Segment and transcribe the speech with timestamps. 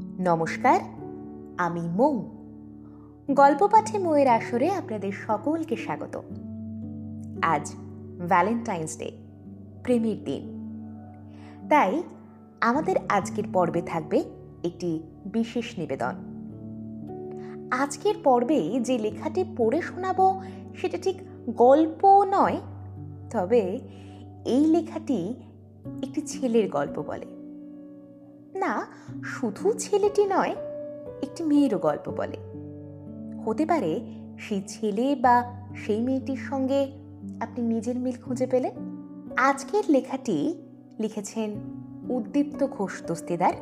[0.00, 0.80] নমস্কার,
[1.58, 2.22] আমি মৌ।
[3.30, 6.22] গল্প পাঠে মৌয়ের আসরে আপনাদের সকলকে স্বাগত।
[7.42, 7.72] আজ
[8.28, 9.10] ভ্যালেন্টাইন্স ডে
[9.82, 10.42] প্রেমের দিন।
[11.70, 12.02] তাই
[12.60, 14.24] আমাদের আজকের পর্বে থাকবে
[14.64, 16.14] একটি বিশেষ নিবেদন।
[17.70, 20.42] আজকের পর্বে যে লেখাটি পড়ে শোনাবো
[20.80, 21.16] সেটা ঠিক
[21.48, 22.60] গল্প নয়,
[23.30, 23.80] তবে
[24.44, 25.34] এই লেখাটি
[26.02, 27.39] একটি ছেলের গল্প বলে।
[28.60, 28.86] না,
[29.24, 30.56] শুধু ছেলেটি নয়,
[31.22, 32.36] একটি মেয়েরও গল্প বলে।
[33.46, 34.00] হতে পারে
[34.38, 36.92] সেই ছেলে বা সেই মেয়েটির সঙ্গে
[37.40, 38.72] আপনি নিজের মিল খুঁজে পেলেন?
[39.36, 40.54] আজকের লেখাটি
[40.98, 41.50] লিখেছেন
[42.10, 43.52] উদ্দীপ্ত ঘোষ দস্তিদার।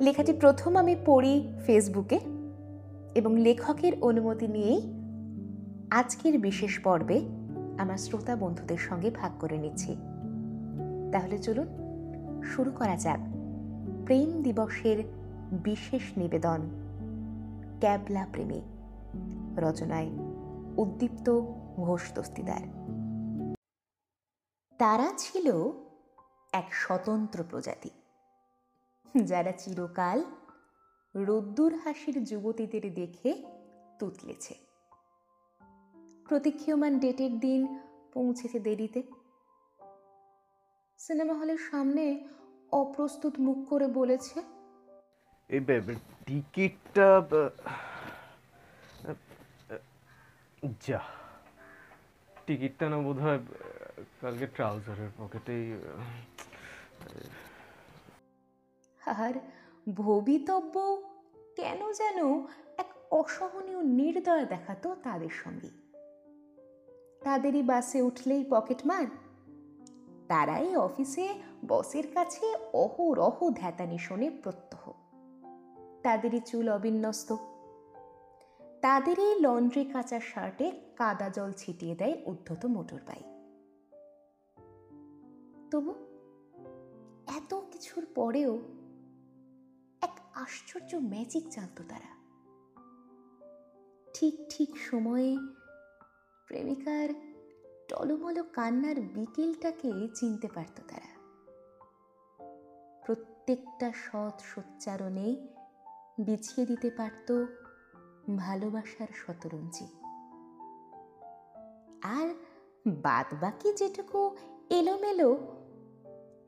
[0.00, 2.20] লেখাটি প্রথম আমি পড়ি ফেসবুকে
[3.14, 4.92] এবং লেখকের অনুমতি নিয়েই
[5.90, 7.20] আজকের বিশেষ পর্বে
[7.78, 9.96] আমার শ্রোতা বন্ধুদের সঙ্গে ভাগ করে নিচ্ছি।
[11.12, 11.66] তাহলে চলুন,
[12.42, 13.39] শুরু করা যাক।
[14.10, 15.04] প্রেম দিবসের
[15.52, 16.60] বিশেষ নিবেদন।
[17.80, 18.62] ক্যাবলা প্রেমী,
[19.56, 20.08] রচনায়
[20.76, 21.40] উদ্দীপ্ত
[21.76, 22.62] ঘোষ দস্তিদার।
[24.78, 25.52] তারা ছিল
[26.52, 27.90] এক স্বতন্ত্র প্রজাতি।
[29.24, 30.24] যারা চিরকাল
[31.14, 33.44] রোদ্দুর হাসির যুবতীদের দেখে
[33.98, 34.54] তুতলেছে।
[36.28, 37.78] প্রতীক্ষীয়মান ডেটের দিন
[38.14, 39.02] পৌঁছেছে দেরিতে।
[40.98, 42.28] সিনেমা হলের সামনে
[42.72, 44.42] অপ্রস্তুত মুখ করে বলেছে।
[45.48, 45.60] এই
[46.26, 47.08] টিকিটটা
[50.88, 51.00] যা।
[52.46, 53.38] টিকিটটা না বোধ হয়
[54.20, 55.64] কালকে ট্রাউজারের পকেটেই
[59.06, 59.34] আর
[59.94, 60.74] ভবিতব্য
[61.56, 62.18] কেন যেন
[62.78, 65.70] এক অসহনীয় নির্দয় দেখাতো তাদের সঙ্গে।
[67.20, 69.06] তাদেরই বাসে উঠলেই পকেটমার
[70.28, 71.34] তারাই অফিসে
[71.68, 74.92] বসের কাছে অহরহ ধ্যাতানি শোনে প্রত্যহ।
[76.02, 77.36] তাদেরই চুল অবিন্যস্ত।
[78.80, 83.28] তাদেরই লন্ড্রি কাঁচা শার্টে কাদা জল ছিটিয়ে দেয় উদ্ধত মোটর বাইক
[85.70, 85.94] তবু
[87.36, 88.58] এত কিছুর পরেও
[90.02, 92.20] এক আশ্চর্য ম্যাজিক জানতো তারা।
[94.14, 95.36] ঠিক ঠিক সময়ে
[96.46, 97.08] প্রেমিকার
[97.88, 101.19] টলমল কান্নার বিকেলটাকে চিনতে পারত তারা।
[103.50, 105.36] প্রত্যেকটা সৎ সোচ্চারণে
[106.18, 107.44] বিছিয়ে দিতে পারত
[108.36, 109.86] ভালোবাসার শতরঞ্জি।
[112.02, 112.34] আর
[112.86, 114.36] বাদ বাকি যেটুকু
[114.70, 115.38] এলোমেলো,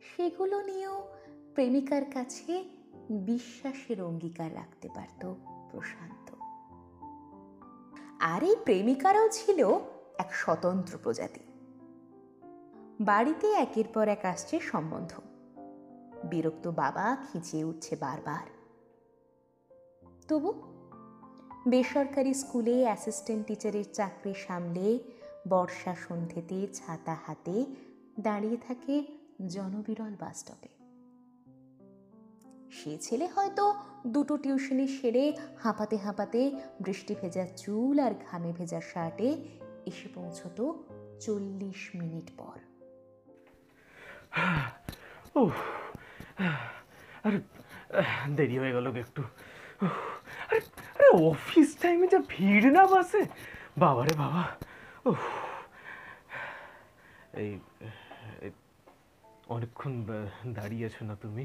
[0.01, 1.09] সেগুলো নিয়েও
[1.55, 2.65] প্রেমিকার কাছে
[3.11, 5.35] বিশ্বাসের অঙ্গীকার রাখতে পারত
[5.71, 6.35] প্রশান্ত।
[8.21, 9.79] আর এই প্রেমিকারাও ছিল
[10.19, 11.41] এক স্বতন্ত্র প্রজাতি।
[13.01, 15.32] বাড়িতে একের পর এক আসছে সম্বন্ধ।
[16.25, 18.47] বিরক্ত বাবা খিঁচিয়ে উঠছে বারবার।
[20.29, 20.53] তবু
[21.69, 24.99] বেসরকারি স্কুলে অ্যাসিস্ট্যান্ট টিচারের চাকরি সামলে
[25.49, 27.65] বর্ষা সন্ধ্যেতে ছাতা হাতে
[28.21, 29.03] দাঁড়িয়ে থাকে
[29.49, 30.83] জনবিরল বাসস্টপে
[32.71, 33.75] সে ছেলে হয়তো
[34.07, 36.51] দুটো টিউশনি সেরে হাঁপাতে হাঁপাতে
[36.81, 39.37] বৃষ্টি ভেজা চুল আর ঘামে ভেজা শার্টে
[39.87, 40.73] এসে পৌঁছত
[41.21, 42.59] চল্লিশ মিনিট পর।
[45.37, 45.51] ও
[47.27, 47.39] আরে
[48.37, 49.23] দেরি হয়ে গেল একটু।
[50.49, 50.61] আরে
[50.97, 53.23] আরে অফিস টাইমে যা ভিড় না বাসে।
[53.79, 54.43] বাবা। রে বাবা
[57.43, 57.53] এই,
[59.49, 59.93] অনেকক্ষণ
[60.59, 61.45] দাঁড়িয়ে আছো না তুমি?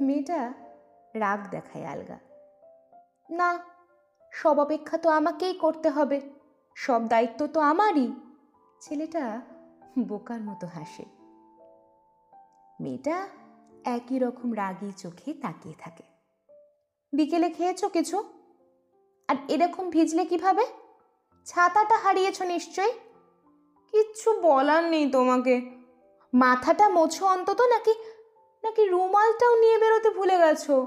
[0.00, 0.40] মেয়েটা
[1.14, 2.18] রাগ দেখায় আলগা।
[3.30, 3.48] না
[4.32, 6.18] সব অপেক্ষা তো আমাকেই করতে হবে।
[6.76, 8.08] সব দায়িত্ব তো আমারই।
[8.80, 9.40] ছেলেটা
[9.98, 11.04] বোকার মতো হাসে।
[12.80, 13.28] মেয়েটা
[13.84, 16.02] একই রকম রাগী চোখে তাকিয়ে থাকে।
[17.12, 18.24] বিকেলে খেয়েছো কিছু?
[19.28, 20.66] আর এরকম ভিজলে কীভাবে?
[21.44, 22.92] ছাতাটা হারিয়েছো নিশ্চয়ই?
[23.90, 25.60] কিচ্ছু বলার নেই তোমাকে।
[26.34, 27.94] মাথাটা মোছো অন্তত নাকি
[28.64, 30.86] নাকি রুমালটাও নিয়ে বেরোতে ভুলে গেছো?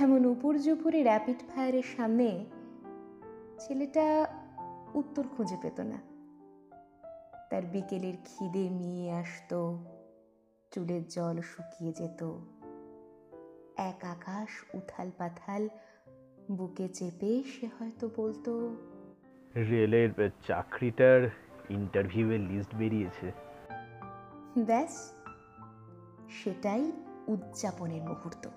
[0.00, 2.44] এমন উপর জুপুরে র্যাপিড ফায়ারের সামনে
[3.58, 4.26] ছেলেটা
[4.94, 6.13] উত্তর খুঁজে পেত না।
[7.54, 9.84] তার বিকেলের খিদে মিয়ে আসতো
[10.70, 12.22] চুলের জল শুকিয়ে যেত।
[13.76, 15.68] এক আকাশ উথাল পাথাল
[16.50, 18.76] বুকে চেপে সে হয়তো বলতো
[19.56, 21.30] রেলের চাকরিটার
[21.70, 23.32] ইন্টারভিউয়ের লিস্ট বেরিয়েছে।
[24.58, 25.12] ব্যাস
[26.30, 26.92] সেটাই
[27.28, 28.48] উদযাপনের মুহূর্ত।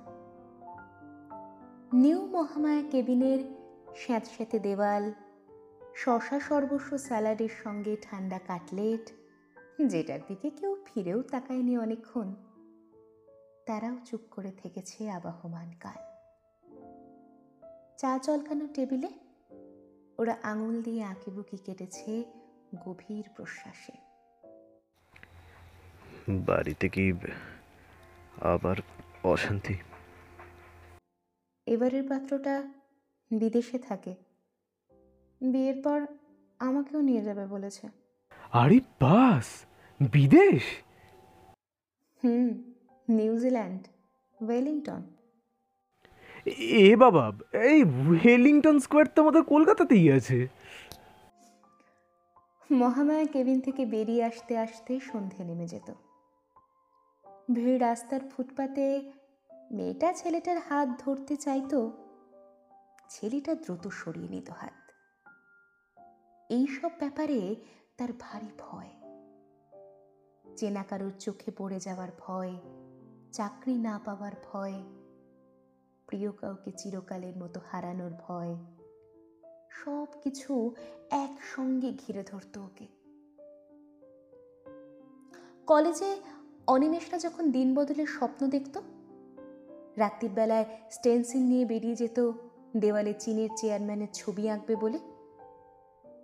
[1.94, 3.40] নিউ মহামায়া কেবিনের
[3.96, 5.12] স্যাঁতস্যাঁতে দেওয়াল
[5.98, 9.12] শশা সর্বস্ব স্যালাডের সঙ্গে ঠান্ডা কাটলেট।
[9.88, 12.36] যেটার দিকে কেউ ফিরেও তাকায়নি অনেকক্ষণ।
[13.66, 16.02] তারাও চুপ করে থেকেছে আবাহমান কাল।
[17.98, 19.08] চা চলকানো টেবিলে
[20.18, 22.24] ওরা আঙুল দিয়ে আঁকিবুকি কেটেছে
[22.86, 23.94] গভীর প্রশ্বাসে।
[26.30, 27.14] বাড়িতে কি
[28.42, 28.76] আবার
[29.24, 29.76] অশান্তি?
[31.66, 32.64] এবারের পাত্রটা
[33.32, 34.27] বিদেশে থাকে।
[35.42, 36.00] বিয়ের পর
[36.60, 37.86] আমাকেও নিয়ে যাবে বলেছে।
[38.62, 39.48] আরে বাস
[40.00, 40.64] বিদেশ?
[42.24, 42.50] হুম
[43.08, 43.82] নিউজিল্যান্ড
[44.40, 45.02] ওয়েলিংটন।
[46.86, 47.26] এ বাবা
[47.72, 50.38] এই ওয়েলিংটন স্কোয়ার তো আমাদের কলকাতাতেই আছে।
[52.70, 55.90] মহামায়া কেবিন থেকে বেরিয়ে আসতে আসতে সন্ধে নেমে যেত।
[57.54, 58.86] ভিড় রাস্তার ফুটপাতে
[59.78, 61.80] মেয়েটা ছেলেটার হাত ধরতে চাইতো
[63.10, 64.77] ছেলেটা দ্রুত সরিয়ে নিত হাত।
[66.50, 67.56] এইসব ব্যাপারে
[67.98, 68.88] তার ভারী ভয়।
[70.56, 72.54] চেনা কারোর চোখে পড়ে যাওয়ার ভয়,
[73.34, 74.74] চাকরি না পাওয়ার ভয়,
[76.08, 78.56] প্রিয় কাউকে চিরকালের মতো হারানোর ভয়
[79.70, 80.76] সব কিছু
[81.12, 82.88] একসঙ্গে ঘিরে ধরত ওকে।
[85.68, 86.16] কলেজে
[86.68, 88.78] অনিমেষরা যখন দিন বদলের স্বপ্ন দেখত,
[89.98, 92.32] রাত্রির বেলায় স্টেন্সিল নিয়ে বেরিয়ে যেত,
[92.78, 95.17] দেওয়ালে চীনের চেয়ারম্যানের ছবি আঁকবে বলে।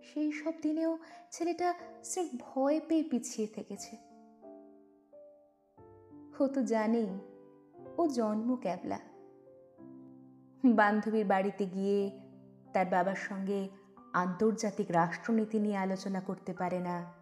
[0.04, 0.98] সেই সব দিনেও
[1.32, 1.74] ছেলেটা
[2.04, 3.98] স্রেফ ভয় পেয়ে পিছিয়ে থেকেছে।
[6.40, 7.20] ও তো জানেই,
[7.98, 9.00] ও জন্ম ক্যাবলা।
[10.66, 12.20] বান্ধবীর বাড়িতে গিয়ে
[12.74, 13.70] তার বাবার সঙ্গে
[14.14, 17.14] আন্তর্জাতিক রাষ্ট্রনীতি নিয়ে আলোচনা করতে পারে না।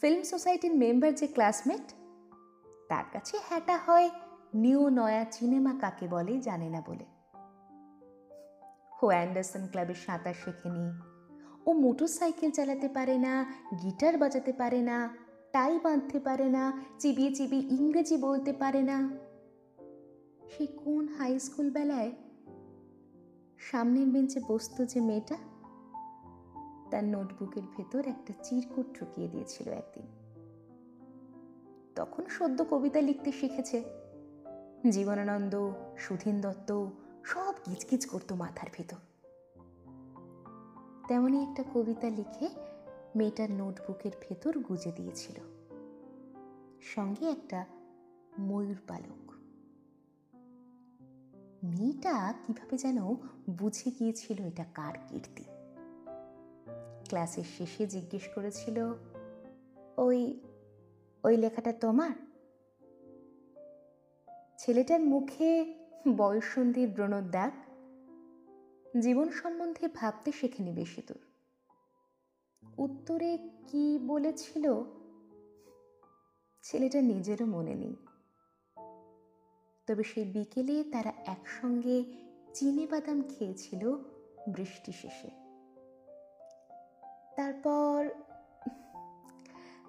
[0.00, 1.92] ফিল্ম সোসাইটির মেম্বার যে ক্লাসমেট,
[2.88, 4.10] তার কাছে হ্যাটা হয়
[4.54, 7.04] নিউ নয়া সিনেমা কাকে বলে জানে না বলে।
[9.02, 11.17] ও অ্যান্ডারসন ক্লাবে সাঁতার শেখেনি।
[11.68, 15.16] ও মোটর সাইকেল চালাতে পারে না, গিটার বাজাতে পারে না,
[15.52, 19.10] টাই বাঁধতে পারে না, চিবিয়ে চিবিয়ে ইংরেজি বলতে পারে না।
[20.50, 22.12] সে কোন হাই স্কুল বেলায়
[23.58, 25.36] সামনের বেঞ্চে বসতো যে মেয়েটা?
[26.90, 30.06] তার নোটবুকের ভেতর একটা চিরকুট ঢুকিয়ে দিয়েছিল একদিন।
[31.96, 33.84] তখন সদ্য কবিতা লিখতে শিখেছে।
[34.90, 36.86] জীবনানন্দ সুধীন দত্ত,
[37.24, 38.96] সব গিজগিজ করতো মাথার ভেতর।
[41.08, 42.48] তেমনই একটা কবিতা লিখে
[43.16, 45.40] মেয়েটার নোটবুকের ভেতর গুজে দিয়েছিল।
[46.80, 47.66] সঙ্গে একটা
[48.38, 49.30] ময়ূর পালক।
[51.64, 52.98] মেয়েটা কীভাবে যেন
[53.50, 55.44] বুঝে গিয়েছিল এটা কার কীর্তি।
[57.08, 58.94] ক্লাসের শেষে জিজ্ঞেস করেছিল,
[59.96, 60.40] ওই
[61.24, 62.10] ওই লেখাটা তোমার?
[64.58, 65.74] ছেলেটার মুখে
[66.16, 67.52] বয়সন্ধির ব্রণর দাগ
[69.00, 71.20] জীবন সম্বন্ধে ভাবতে শেখেনি বেশি দূর।
[72.78, 74.72] উত্তরে কি বলেছিল?
[76.62, 77.96] ছেলেটা নিজেরও মনে নেই।
[79.86, 82.04] তবে সেই বিকেলে তারা একসঙ্গে
[82.54, 83.96] চিনে বাদাম খেয়েছিল
[84.54, 85.30] বৃষ্টি শেষে।
[87.36, 88.08] তারপর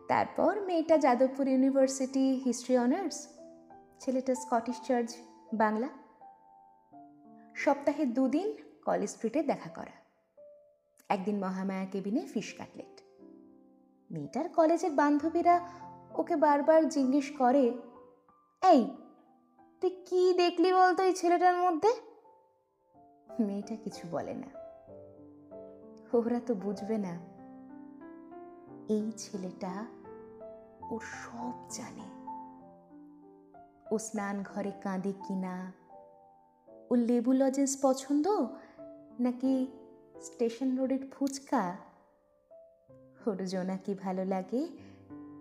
[0.08, 3.28] তারপর মেয়েটা যাদবপুর ইউনিভার্সিটি হিস্ট্রি অনার্স,
[4.00, 5.16] ছেলেটা স্কটিশ চার্চ,
[5.54, 5.90] বাংলা।
[7.56, 8.58] সপ্তাহে দুদিন
[8.90, 10.00] কলেজ স্ট্রিটে দেখা করা।
[11.10, 13.02] একদিন মহামায়া কেবিনে ফিশ কাটলেট।
[14.12, 15.70] মেয়েটার কলেজের বান্ধবীরা
[16.16, 17.78] ওকে বারবার জিজ্ঞেস করে,
[18.64, 18.96] এই,
[19.82, 21.94] তুই কি দেখলি বলতো এই ছেলেটার মধ্যে?
[23.44, 24.48] মেয়েটা কিছু বলে না।
[26.14, 27.20] ওরা তো বুঝবে না।
[28.90, 29.86] এই ছেলেটা
[30.92, 32.08] ওর সব জানে।
[33.92, 35.72] ও স্নান ঘরে কাঁদে কিনা।
[36.92, 38.28] ও লেবু লজেন্স পছন্দ?
[39.20, 39.68] নাকি
[40.22, 41.78] স্টেশন রোডের ফুচকা?
[43.28, 44.68] ওর জোনাকি ভালো লাগে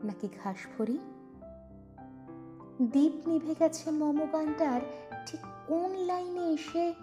[0.05, 0.99] নাকি ঘাস ফড়ি
[2.83, 4.81] দ্বীপ নিভে গেছে মম গানটার,
[5.27, 6.95] ঠিক কোন লাইনে এসে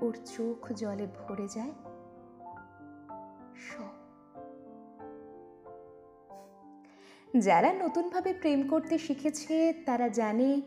[0.00, 1.74] ওর চোখ জলে ভরে যায়?
[7.38, 10.60] যারা নতুনভাবে প্রেম করতে শিখেছে, তারা জানে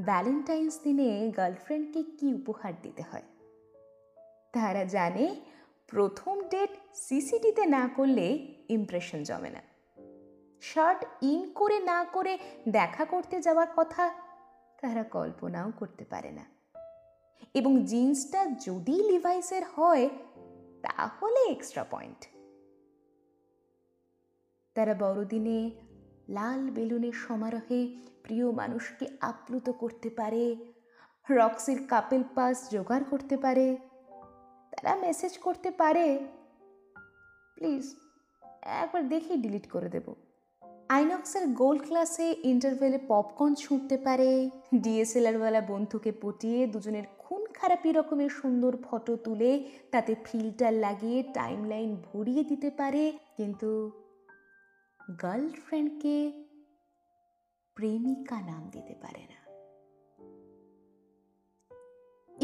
[0.00, 3.22] ভ্যালেন্টাইন্স দিনে গার্লফ্রেন্ডকে কি উপহার দিতে হয়।
[4.52, 5.40] তারা জানে
[5.86, 9.62] প্রথম ডেট সিসিটিতে না করলে ইমপ্রেশন জমে না।
[10.60, 12.38] শার্ট ইন করে না করে
[12.68, 14.14] দেখা করতে যাওয়ার কথা
[14.80, 16.44] তারা কল্পনাও করতে পারে না।
[17.54, 20.08] এবং জিন্সটা যদি লিভাইসের হয়,
[20.82, 22.26] তাহলে এক্সট্রা পয়েন্ট
[24.74, 25.70] তারা বড়দিনে
[26.28, 30.56] লাল বেলুনের সমারোহে প্রিয় মানুষকে আপ্লুত করতে পারে,
[31.30, 33.76] রক্সির কাপেল পাস জোগাড় করতে পারে।
[34.76, 36.18] তারা মেসেজ করতে পারে।
[37.54, 37.94] প্লিজ
[38.62, 40.14] একবার দেখেই ডিলিট করে দেব।
[40.88, 48.76] আইনক্সের গোল্ড ক্লাসে ইন্টারভেলে পপকর্ন ছুঁড়তে পারে। ডিএসএলআরওয়ালা বন্ধুকে পটিয়ে দুজনের খুন খারাপি রকমের সুন্দর
[48.82, 53.90] ফটো তুলে তাতে ফিল্টার লাগিয়ে টাইমলাইন ভরিয়ে দিতে পারে। কিন্তু
[55.22, 56.32] গার্লফ্রেন্ডকে
[57.74, 59.25] প্রেমিকা নাম দিতে পারে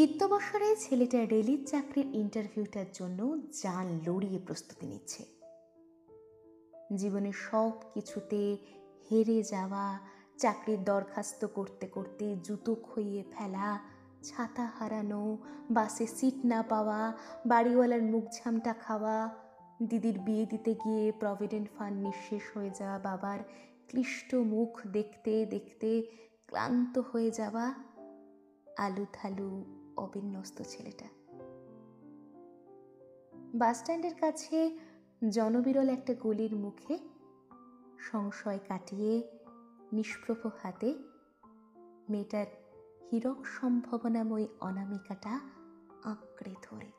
[0.03, 5.25] না ছেলেটা রেলির চাকরির ইন্টারভিউটার জন্য জান লড়িয়ে প্রস্তুতি নিচ্ছে।
[6.95, 8.57] জীবনের সব কিছুতে
[9.11, 9.99] হেরে যাওয়া,
[10.39, 13.81] চাকরির দরখাস্ত করতে করতে জুতো খইয়ে ফেলা,
[14.23, 15.39] ছাতা হারানো,
[15.71, 17.13] বাসে সিট না পাওয়া,
[17.47, 19.31] বাড়িওয়ালার মুখ ঝামটা খাওয়া,
[19.83, 23.39] দিদির বিয়ে দিতে গিয়ে প্রভিডেন্ট ফান্ড নিঃশেষ হয়ে যাওয়া, বাবার
[23.89, 26.07] ক্লিষ্ট মুখ দেখতে দেখতে
[26.47, 27.75] ক্লান্ত হয়ে যাওয়া
[28.79, 31.09] আলু থালু অবিন্যস্ত ছেলেটা।
[33.55, 34.79] বাসস্ট্যান্ডের কাছে
[35.31, 36.99] জনবিরল একটা গলির মুখে
[37.99, 39.39] সংশয় কাটিয়ে
[39.93, 40.95] নিষ্প্রভ হাতে
[42.11, 42.47] মেয়েটার
[43.13, 45.41] হীরক সম্ভাবনাময়ী অনামিকাটা
[46.05, 46.91] আঁকড়ে ধরে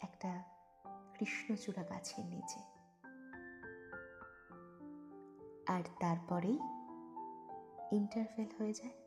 [0.00, 0.30] একটা
[1.18, 2.60] কৃষ্ণচূড়া গাছের নিচে।
[5.72, 6.58] আর তারপরেই
[7.92, 9.03] ইন্টারভেল হয়ে যায়।